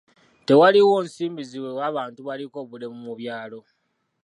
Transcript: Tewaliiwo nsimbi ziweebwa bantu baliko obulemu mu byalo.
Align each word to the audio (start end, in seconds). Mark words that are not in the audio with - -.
Tewaliiwo 0.45 0.95
nsimbi 1.05 1.41
ziweebwa 1.49 1.85
bantu 1.97 2.19
baliko 2.27 2.57
obulemu 2.63 2.97
mu 3.05 3.13
byalo. 3.19 3.59